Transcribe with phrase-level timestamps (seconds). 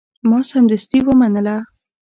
[0.29, 1.57] ما سمدستي ومنله.